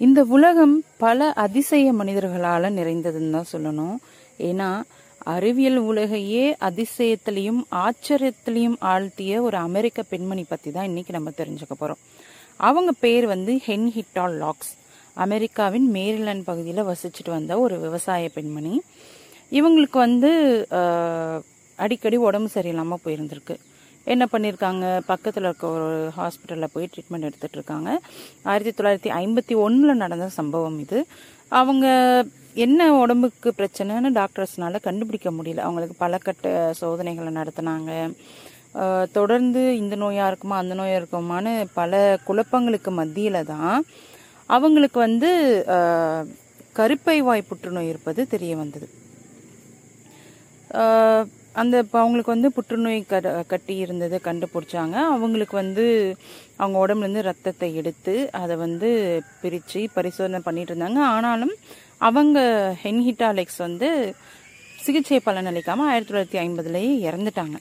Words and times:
இந்த 0.00 0.20
உலகம் 0.36 0.74
பல 1.02 1.28
அதிசய 1.44 1.92
மனிதர்களால் 2.00 2.66
நிறைந்ததுன்னு 2.76 3.32
தான் 3.36 3.48
சொல்லணும். 3.52 3.96
ஏன்னா 4.48 4.68
அறிவியல் 5.34 5.78
உலகையே 5.90 6.44
அதிசயத்திலையும் 6.68 7.58
ஆச்சரியத்திலையும் 7.84 8.76
ஆழ்த்திய 8.90 9.40
ஒரு 9.46 9.56
அமெரிக்க 9.68 10.04
பெண்மணி 10.12 10.44
பற்றி 10.52 10.70
தான் 10.76 10.88
இன்னைக்கு 10.90 11.16
நம்ம 11.16 11.32
தெரிஞ்சுக்க 11.40 11.74
போகிறோம் 11.74 12.00
அவங்க 12.68 12.92
பேர் 13.04 13.26
வந்து 13.34 13.54
ஹென்ஹிட்டா 13.66 14.26
லாக்ஸ். 14.42 14.72
அமெரிக்காவின் 15.26 15.88
மேரிலாண்ட் 15.96 16.46
பகுதியில் 16.50 16.88
வசிச்சுட்டு 16.90 17.32
வந்த 17.36 17.58
ஒரு 17.64 17.78
விவசாய 17.86 18.30
பெண்மணி. 18.36 18.74
இவங்களுக்கு 19.58 20.00
வந்து 20.06 20.30
அடிக்கடி 21.78 22.16
உடம்பு 22.28 22.50
சரியில்லாமல் 22.54 23.04
போயிருந்திருக்கு. 23.06 23.56
என்ன 24.14 24.24
பண்ணியிருக்காங்க 24.32 24.84
பக்கத்தில் 25.10 25.46
இருக்க 25.48 25.64
ஒரு 25.76 25.88
ஹாஸ்பிட்டலில் 26.18 26.72
போய் 26.74 26.90
ட்ரீட்மெண்ட் 26.92 27.26
எடுத்துகிட்டு 27.28 27.58
இருக்காங்க 27.58 27.88
ஆயிரத்தி 28.50 28.72
தொள்ளாயிரத்தி 28.78 29.10
ஐம்பத்தி 29.22 29.54
ஒன்றில் 29.64 30.00
நடந்த 30.02 30.26
சம்பவம் 30.38 30.78
இது. 30.84 30.98
அவங்க 31.60 31.86
என்ன 32.66 32.90
உடம்புக்கு 33.02 33.48
பிரச்சனைன்னு 33.58 34.10
டாக்டர்ஸ்னால 34.20 34.80
கண்டுபிடிக்க 34.86 35.30
முடியல. 35.38 35.64
அவங்களுக்கு 35.66 35.96
பல 36.04 36.18
கட்ட 36.26 36.52
சோதனைகளை 36.80 37.32
நடத்தினாங்க. 37.40 37.90
தொடர்ந்து 39.18 39.60
இந்த 39.82 39.94
நோயாக 40.02 40.30
இருக்குமா 40.30 40.56
அந்த 40.62 40.74
நோயாக 40.80 41.00
இருக்குமான்னு 41.00 41.52
பல 41.80 42.00
குழப்பங்களுக்கு 42.28 42.90
மத்தியில் 43.00 43.48
தான் 43.52 43.76
அவங்களுக்கு 44.56 44.98
வந்து 45.06 45.30
கருப்பை 46.78 47.16
வாய் 47.28 47.48
புற்றுநோய் 47.48 47.90
இருப்பது 47.92 48.20
தெரிய 48.34 48.52
வந்தது. 48.62 48.88
அந்த 51.60 51.74
இப்போ 51.84 51.98
அவங்களுக்கு 52.02 52.34
வந்து 52.34 52.48
புற்றுநோய் 52.56 53.00
க 53.10 53.42
கட்டி 53.52 53.74
இருந்ததை 53.84 54.18
கண்டுபிடிச்சாங்க. 54.28 54.96
அவங்களுக்கு 55.14 55.54
வந்து 55.62 55.84
அவங்க 56.60 56.76
உடம்புலேருந்து 56.84 57.26
ரத்தத்தை 57.28 57.70
எடுத்து 57.80 58.14
அதை 58.40 58.54
வந்து 58.64 58.90
பிரித்து 59.42 59.82
பரிசோதனை 59.96 60.40
பண்ணிகிட்டு 60.46 60.74
இருந்தாங்க. 60.74 61.00
ஆனாலும் 61.16 61.54
அவங்க 62.08 62.38
ஹென்ஹிட்டாலெக்ஸ் 62.84 63.60
வந்து 63.66 63.88
சிகிச்சை 64.84 65.20
பலனளிக்காமல் 65.26 65.88
ஆயிரத்தி 65.92 66.10
தொள்ளாயிரத்தி 66.12 66.40
ஐம்பதுலேயே 66.44 66.92
இறந்துட்டாங்க. 67.08 67.56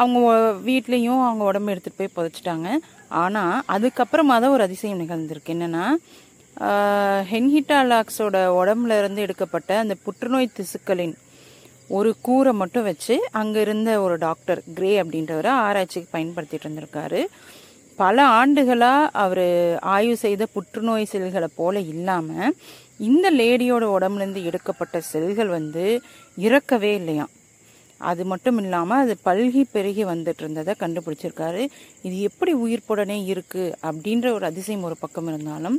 அவங்க 0.00 0.18
வீட்லேயும் 0.68 1.22
அவங்க 1.28 1.44
உடம்பு 1.50 1.72
எடுத்துகிட்டு 1.74 2.00
போய் 2.00 2.16
புதைச்சிட்டாங்க. 2.18 2.68
ஆனால் 3.22 3.62
அதுக்கப்புறமா 3.76 4.34
தான் 4.42 4.54
ஒரு 4.56 4.64
அதிசயம் 4.68 5.00
நிகழ்ந்திருக்கு. 5.04 5.54
என்னென்னா 5.56 5.86
ஹென்ஹிட்டாலாக்ஸோட 7.32 8.36
உடம்புல 8.60 8.98
இருந்து 9.00 9.20
எடுக்கப்பட்ட 9.26 9.70
அந்த 9.82 9.94
புற்றுநோய் 10.04 10.54
திசுக்களின் 10.58 11.14
ஒரு 11.96 12.10
கூரை 12.26 12.52
மட்டும் 12.60 12.86
வச்சு 12.88 13.14
அங்கே 13.40 13.60
இருந்த 13.66 13.90
ஒரு 14.04 14.16
டாக்டர் 14.26 14.60
கிரே 14.76 14.92
அப்படின்றவர் 15.02 15.48
ஆராய்ச்சிக்கு 15.66 16.14
பயன்படுத்திட்டு 16.16 16.66
இருந்திருக்காரு. 16.66 17.20
பல 17.98 18.16
ஆண்டுகளாக 18.40 19.10
அவர் 19.22 19.46
ஆய்வு 19.94 20.14
செய்த 20.24 20.42
புற்றுநோய் 20.54 21.10
செல்களை 21.12 21.48
போல 21.56 21.80
இல்லாமல் 21.94 22.54
இந்த 23.08 23.26
லேடியோட 23.40 23.84
உடம்புலேருந்து 23.96 24.46
எடுக்கப்பட்ட 24.48 24.96
செல்கள் 25.12 25.50
வந்து 25.58 25.84
இறக்கவே 26.46 26.92
இல்லையாம் 27.00 27.32
அது 28.00 28.22
மட்டும் 28.30 28.58
இல்லாமல் 28.62 29.02
அது 29.02 29.14
பல்கி 29.24 29.62
பெருகி 29.72 30.04
வந்துட்டு 30.10 30.42
இருந்ததை 30.44 30.74
கண்டுபிடிச்சிருக்காரு. 30.82 31.62
இது 32.06 32.16
எப்படி 32.28 32.52
உயிர்ப்புடனே 32.64 33.18
இருக்கு 33.32 33.64
அப்படின்ற 33.88 34.26
ஒரு 34.36 34.44
அதிசயம் 34.50 34.86
ஒரு 34.88 34.96
பக்கம் 35.00 35.28
இருந்தாலும் 35.30 35.76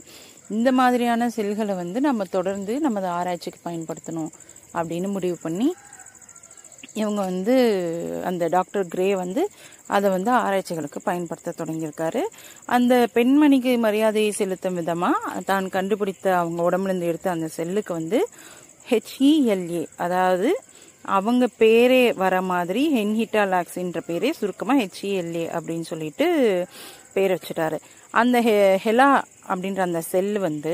இந்த 0.55 0.69
மாதிரியான 0.79 1.29
செல்களை 1.37 1.75
வந்து 1.81 1.99
நம்ம 2.07 2.27
தொடர்ந்து 2.37 2.73
நமது 2.85 3.07
ஆராய்ச்சிக்கு 3.19 3.61
பயன்படுத்தணும் 3.67 4.31
அப்படின்னு 4.77 5.09
முடிவு 5.15 5.37
பண்ணி 5.45 5.69
இவங்க 6.93 7.21
வந்து 7.21 7.55
அந்த 8.25 8.47
டாக்டர் 8.47 8.87
கிரே 8.87 9.15
வந்து 9.15 9.49
அதை 9.87 10.09
வந்து 10.09 10.31
ஆராய்ச்சிகளுக்கு 10.31 11.01
பயன்படுத்த 11.01 11.53
தொடங்கியிருக்காரு. 11.57 12.21
அந்த 12.65 13.07
பெண்மணிக்கு 13.13 13.77
மரியாதையை 13.77 14.31
செலுத்தும் 14.31 14.73
விதமாக 14.73 15.39
தான் 15.45 15.69
கண்டுபிடித்த 15.69 16.37
அவங்க 16.37 16.69
உடம்புலேருந்து 16.69 17.01
எடுத்த 17.01 17.31
அந்த 17.31 17.47
செல்லுக்கு 17.47 17.93
வந்து 17.93 18.19
ஹெச்இஎல்ஏ 18.89 19.87
அதாவது 19.97 20.49
அவங்க 21.05 21.47
பேரே 21.59 22.13
வர 22.15 22.41
மாதிரி 22.41 22.93
ஹென்ஹிட்டாலாக்ஸ்ன்ற 22.93 24.01
பேரே 24.07 24.31
சுருக்கமாக 24.31 24.79
ஹெச்இஎல்ஏ 24.79 25.47
அப்படின்னு 25.47 25.81
சொல்லிட்டு 25.81 26.27
பேர் 27.13 27.31
வச்சுட்டாரு. 27.31 27.77
அந்த 28.13 28.41
ஹெ- 28.41 28.77
ஹெலா 28.83 29.09
அப்படின்ற 29.47 29.79
அந்த 29.79 30.01
செல் 30.01 30.39
வந்து 30.39 30.73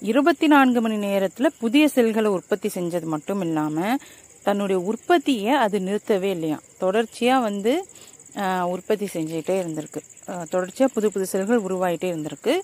இருபத்தி 0.00 0.46
நான்கு 0.46 0.80
மணி 0.80 0.96
நேரத்தில் 0.96 1.52
புதிய 1.58 1.88
செல்களை 1.88 2.30
உற்பத்தி 2.30 2.70
செஞ்சது 2.74 3.02
மட்டும் 3.04 3.40
இல்லாமல் 3.40 3.98
தன்னுடைய 4.46 4.78
உற்பத்தியை 4.90 5.52
அது 5.64 5.76
நிறுத்தவே 5.88 6.30
இல்லையா? 6.36 6.58
தொடர்ச்சியா 6.82 7.36
வந்து 7.48 7.72
உற்பத்தி 8.74 9.06
செஞ்சுக்கிட்டே 9.14 9.54
இருந்திருக்கு. 9.62 10.00
தொடர்ச்சியாக 10.52 10.52
தொடர்ச்சியா 10.52 10.86
புது 10.94 11.08
புது 11.14 11.24
செல்கள் 11.32 11.64
உருவாகிட்டே 11.66 12.08
இருந்திருக்கு. 12.12 12.54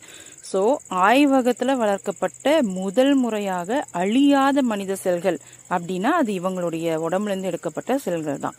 ஸோ 0.50 0.60
ஆய்வகத்துல 1.08 1.74
வளர்க்கப்பட்ட 1.82 2.46
முதல் 2.78 3.14
முறையாக 3.22 3.80
அழியாத 4.02 4.62
மனித 4.70 4.92
செல்கள் 5.04 5.38
அப்படின்னா 5.74 6.12
அது 6.20 6.32
இவங்களுடைய 6.40 6.96
உடம்புல 7.06 7.32
இருந்து 7.32 7.50
எடுக்கப்பட்ட 7.52 7.98
செல்கள் 8.06 8.44
தான் 8.46 8.56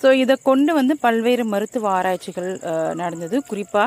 ஸோ 0.00 0.10
இதை 0.22 0.34
கொண்டு 0.48 0.72
வந்து 0.78 0.94
பல்வேறு 1.04 1.44
மருத்துவ 1.52 1.88
ஆராய்ச்சிகள் 1.98 2.50
நடந்தது. 3.02 3.36
குறிப்பா 3.50 3.84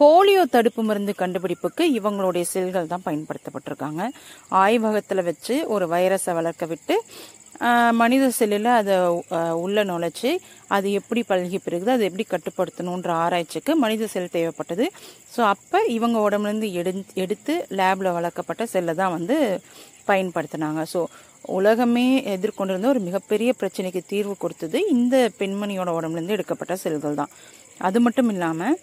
போலியோ 0.00 0.42
தடுப்பு 0.54 0.82
மருந்து 0.88 1.12
கண்டுபிடிப்புக்கு 1.22 1.84
இவங்களுடைய 1.98 2.44
செல்கள் 2.54 2.92
தான் 2.92 3.06
பயன்படுத்தப்பட்டிருக்காங்க. 3.08 4.02
ஆய்வகத்தில் 4.62 5.26
வச்சு 5.28 5.54
ஒரு 5.74 5.86
வைரஸை 5.94 6.34
வளர்க்க 6.38 6.72
விட்டு 6.72 6.96
மனித 8.00 8.24
செல்லில் 8.36 8.68
அதை 8.78 8.94
உள்ள 9.64 9.82
நுழைச்சி 9.90 10.30
அது 10.74 10.88
எப்படி 11.00 11.20
பழகி 11.30 11.58
பெருகுது 11.64 11.90
அதை 11.94 12.04
எப்படி 12.08 12.24
கட்டுப்படுத்தணுன்ற 12.30 13.10
ஆராய்ச்சிக்கு 13.24 13.72
மனித 13.82 14.06
செல் 14.12 14.34
தேவைப்பட்டது. 14.36 14.86
ஸோ 15.34 15.40
அப்போ 15.54 15.80
இவங்க 15.96 16.18
உடம்புலேருந்து 16.26 16.70
எடு 16.82 16.92
எடுத்து 17.24 17.54
லேபில் 17.80 18.16
வளர்க்கப்பட்ட 18.18 18.66
செல்லை 18.74 18.94
தான் 19.02 19.14
வந்து 19.16 19.36
பயன்படுத்தினாங்க. 20.10 20.82
ஸோ 20.92 21.02
உலகமே 21.58 22.06
எதிர்கொண்டிருந்த 22.34 22.88
ஒரு 22.92 23.00
மிகப்பெரிய 23.06 23.50
பிரச்சனைக்கு 23.60 24.00
தீர்வு 24.12 24.34
கொடுத்தது 24.42 24.78
இந்த 24.96 25.16
பெண்மணியோட 25.38 25.90
உடம்புலேருந்து 25.98 26.36
எடுக்கப்பட்ட 26.36 26.74
செல்கள் 26.84 27.18
தான். 27.20 27.32
அது 27.88 27.98
மட்டும் 28.06 28.30
இல்லாமல் 28.34 28.76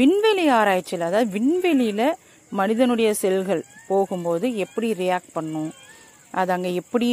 விண்வெளி 0.00 0.44
ஆராய்ச்சியில் 0.60 1.08
அதாவது 1.08 1.30
விண்வெளியில் 1.36 2.08
மனிதனுடைய 2.52 3.08
செல்கள் 3.22 3.62
போகும்போது 3.90 4.46
எப்படி 4.64 4.88
ரியாக்ட் 5.02 5.34
பண்ணும்? 5.38 5.70
அது 6.40 6.50
அங்கே 6.54 6.70
எப்படி 6.80 7.08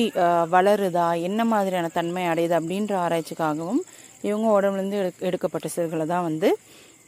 வளருதா? 0.56 1.08
என்ன 1.28 1.42
மாதிரியான 1.54 1.92
தன்மை 1.98 2.24
அடையுது? 2.32 2.56
அப்படின்ற 2.60 2.94
ஆராய்ச்சிக்காகவும் 3.06 3.82
இவங்க 4.28 4.48
உடம்புலேருந்து 4.58 5.00
எடுக்கப்பட்ட 5.28 5.68
செல்களை 5.78 6.06
தான் 6.14 6.28
வந்து 6.30 6.50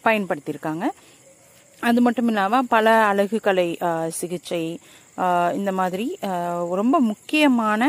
பயன்படுத்தியிருக்காங்க. 0.05 0.85
அது 1.81 1.99
மட்டும் 2.01 2.27
இல்லாமல் 2.27 2.67
பல 2.67 2.89
அழகு 3.03 3.37
கலை 3.39 3.69
சிகிச்சை 4.09 4.63
இந்த 5.55 5.71
மாதிரி 5.71 6.07
ரொம்ப 6.71 6.95
முக்கியமான 7.07 7.81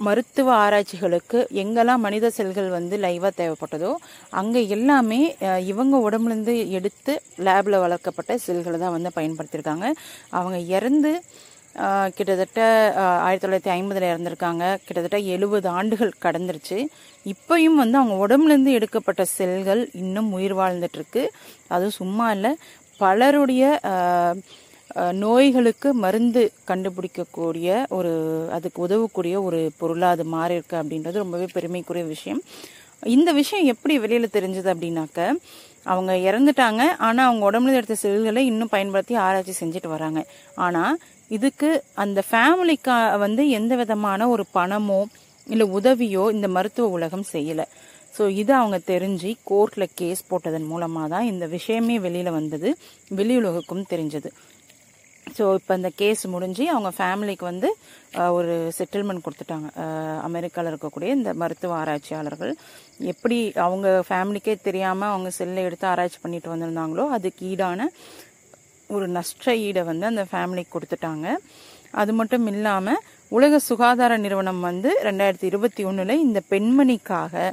மருத்துவ 0.00 0.48
ஆராய்ச்சிகளுக்கு 0.56 1.38
எங்கெல்லாம் 1.62 2.04
மனித 2.04 2.26
செல்கள் 2.30 2.68
வந்து 2.68 2.96
லைவாக 2.96 3.32
தேவைப்பட்டதோ 3.36 3.90
அங்கே 4.32 4.60
எல்லாமே 4.68 5.20
இவங்க 5.64 5.96
உடம்புலேருந்து 6.06 6.54
எடுத்து 6.70 7.14
லேபில் 7.38 7.76
வளர்க்கப்பட்ட 7.78 8.38
செல்களை 8.38 8.78
தான் 8.78 8.94
வந்து 8.96 9.12
பயன்படுத்தியிருக்காங்க 9.14 9.88
அவங்க 10.32 10.58
இறந்து 10.76 11.12
கிட்டத்தட்ட 12.16 12.60
ஆயிரத்தி 13.26 13.44
தொள்ளாயிரத்தி 13.44 13.72
ஐம்பதுல 13.76 14.08
இறந்துருக்காங்க. 14.12 14.64
கிட்டத்தட்ட 14.84 15.18
எழுபது 15.34 15.68
ஆண்டுகள் 15.68 16.20
கடந்துருச்சு. 16.22 16.78
இப்பையும் 17.32 17.80
வந்து 17.82 17.98
அவங்க 18.00 18.16
உடம்புல 18.26 18.52
இருந்து 18.54 18.72
எடுக்கப்பட்ட 18.78 19.24
செல்கள் 19.38 19.82
இன்னும் 20.02 20.30
உயிர் 20.38 20.56
வாழ்ந்துட்டுருக்கு. 20.56 21.22
அதுவும் 21.74 21.98
சும்மா 22.00 22.26
இல்லை. 22.36 22.52
பலருடைய 23.02 23.64
நோய்களுக்கு 25.24 25.88
மருந்து 26.02 26.42
கண்டுபிடிக்கக்கூடிய 26.70 27.68
ஒரு 27.96 28.12
அதுக்கு 28.56 28.80
உதவக்கூடிய 28.86 29.36
ஒரு 29.42 29.60
பொருளாக 29.80 30.14
அது 30.16 30.24
மாறி 30.34 30.54
இருக்கு 30.54 30.76
அப்படின்றது 30.82 31.22
ரொம்பவே 31.22 31.46
பெருமைக்குரிய 31.56 32.04
விஷயம். 32.14 32.42
இந்த 33.16 33.30
விஷயம் 33.40 33.70
எப்படி 33.72 33.94
வெளியில் 34.04 34.34
தெரிஞ்சது 34.36 34.68
அப்படின்னாக்க 34.74 35.18
அவங்க 35.92 36.12
இறந்துட்டாங்க. 36.28 36.82
ஆனால் 37.06 37.26
அவங்க 37.28 37.42
உடம்புல 37.50 37.78
எடுத்த 37.78 37.96
செல்களை 38.02 38.42
இன்னும் 38.50 38.72
பயன்படுத்தி 38.74 39.14
ஆராய்ச்சி 39.24 39.54
செஞ்சுட்டு 39.60 39.90
வராங்க. 39.94 40.20
ஆனால் 40.66 40.94
இதுக்கு 41.36 41.68
அந்த 42.04 42.22
ஃபேமிலிக்கா 42.30 42.96
வந்து 43.24 43.42
எந்த 43.58 43.74
விதமான 43.82 44.28
ஒரு 44.28 44.44
பணமோ 44.56 45.00
இல்லை 45.46 45.66
உதவியோ 45.78 46.24
இந்த 46.36 46.48
மருத்துவ 46.56 46.88
உலகம் 46.96 47.26
செய்யலை. 47.32 47.66
ஸோ 48.16 48.24
இது 48.40 48.52
அவங்க 48.60 48.78
தெரிஞ்சு 48.92 49.30
கோர்ட்டில் 49.50 49.94
கேஸ் 50.00 50.28
போட்டதன் 50.30 50.68
மூலமாக 50.72 51.08
தான் 51.14 51.28
இந்த 51.32 51.44
விஷயமே 51.46 51.96
வெளியில் 52.06 52.36
வந்தது 52.38 52.68
வெளியுலகுக்கும் 53.18 53.88
தெரிஞ்சது. 53.92 54.30
ஸோ 55.36 55.44
இப்போ 55.58 55.72
அந்த 55.78 55.90
கேஸ் 56.00 56.22
முடிஞ்சு 56.34 56.64
அவங்க 56.72 56.90
ஃபேமிலிக்கு 56.98 57.44
வந்து 57.50 57.68
ஒரு 58.36 58.54
செட்டில்மெண்ட் 58.78 59.24
கொடுத்துட்டாங்க. 59.26 59.68
அமெரிக்காவில் 60.28 60.70
இருக்கக்கூடிய 60.72 61.08
இந்த 61.18 61.30
மருத்துவ 61.42 61.74
ஆராய்ச்சியாளர்கள். 61.82 62.52
எப்படி 63.12 63.38
அவங்க 63.66 63.88
ஃபேமிலிக்கே 64.08 64.54
தெரியாமல் 64.68 65.12
அவங்க 65.12 65.30
செல்லை 65.38 65.64
எடுத்து 65.68 65.86
ஆராய்ச்சி 65.92 66.20
பண்ணிட்டு 66.24 66.52
வந்திருந்தாங்களோ 66.54 67.06
அதுக்கு 67.18 67.44
ஈடான 67.52 67.88
ஒரு 68.90 69.06
நஷ்ட 69.16 69.54
ஈடை 69.66 69.82
வந்து 69.90 70.06
அந்த 70.12 70.24
ஃபேமிலிக்கு 70.32 70.74
கொடுத்துட்டாங்க. 70.76 71.26
அது 72.02 72.12
மட்டும் 72.18 72.46
இல்லாமல் 72.52 73.02
உலக 73.36 73.58
சுகாதார 73.68 74.12
நிறுவனம் 74.24 74.62
வந்து 74.68 74.90
ரெண்டாயிரத்தி 75.08 75.46
இருபத்தி 75.50 75.82
ஒன்றில் 75.90 76.22
இந்த 76.26 76.40
பெண்மணிக்காக 76.52 77.52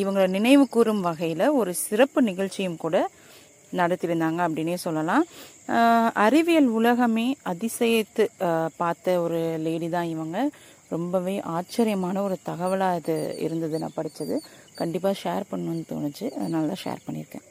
இவங்களை 0.00 0.26
நினைவு 0.36 0.64
கூறும் 0.74 1.02
வகையில் 1.06 1.46
ஒரு 1.60 1.72
சிறப்பு 1.86 2.20
நிகழ்ச்சியும் 2.28 2.82
கூட 2.84 2.96
நடத்தியிருந்தாங்க 3.82 4.40
அப்படின்னே 4.46 4.76
சொல்லலாம். 4.86 5.24
அறிவியல் 6.26 6.70
உலகமே 6.78 7.26
அதிசயத்து 7.52 8.26
பார்த்த 8.80 9.16
ஒரு 9.24 9.40
லேடி 9.66 9.90
தான் 9.96 10.12
இவங்க. 10.14 10.38
ரொம்பவே 10.94 11.34
ஆச்சரியமான 11.56 12.16
ஒரு 12.26 12.36
தகவலாக 12.48 12.98
இது 13.00 13.14
இருந்தது 13.46 13.80
நான் 13.84 13.98
படித்தது 13.98 14.36
கண்டிப்பாக 14.80 15.20
ஷேர் 15.22 15.50
பண்ணணும்னு 15.52 15.84
தோணுச்சு. 15.92 16.26
அதனால 16.40 16.68
தான் 16.72 16.84
ஷேர் 16.86 17.06
பண்ணியிருக்கேன். 17.06 17.46